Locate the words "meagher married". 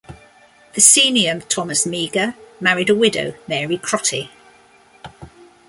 1.85-2.89